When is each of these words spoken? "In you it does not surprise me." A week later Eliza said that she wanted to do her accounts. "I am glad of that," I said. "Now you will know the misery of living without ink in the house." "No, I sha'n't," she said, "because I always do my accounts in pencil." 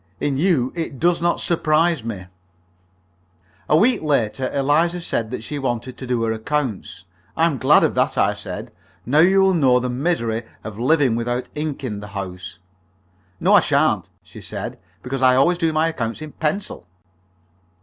"In 0.19 0.35
you 0.35 0.73
it 0.75 0.99
does 0.99 1.21
not 1.21 1.41
surprise 1.41 2.03
me." 2.03 2.25
A 3.69 3.77
week 3.77 4.01
later 4.01 4.49
Eliza 4.51 4.99
said 4.99 5.29
that 5.29 5.43
she 5.43 5.59
wanted 5.59 5.95
to 5.99 6.07
do 6.07 6.23
her 6.23 6.31
accounts. 6.31 7.05
"I 7.37 7.45
am 7.45 7.59
glad 7.59 7.83
of 7.83 7.93
that," 7.93 8.17
I 8.17 8.33
said. 8.33 8.71
"Now 9.05 9.19
you 9.19 9.41
will 9.41 9.53
know 9.53 9.79
the 9.79 9.89
misery 9.91 10.41
of 10.63 10.79
living 10.79 11.15
without 11.15 11.49
ink 11.53 11.83
in 11.83 11.99
the 11.99 12.07
house." 12.17 12.57
"No, 13.39 13.53
I 13.53 13.59
sha'n't," 13.59 14.09
she 14.23 14.41
said, 14.41 14.79
"because 15.03 15.21
I 15.21 15.35
always 15.35 15.59
do 15.59 15.71
my 15.71 15.89
accounts 15.89 16.23
in 16.23 16.31
pencil." 16.31 16.87